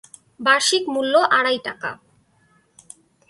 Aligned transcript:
বার্ষিক 0.39 0.83
মূল্য 0.93 1.13
আড়াই 1.37 1.59
টাকা। 1.67 1.91